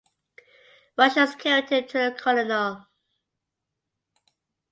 Russians 0.97 1.35
carried 1.35 1.69
him 1.69 1.85
to 1.85 1.93
the 1.99 2.17
Colonel. 2.19 2.87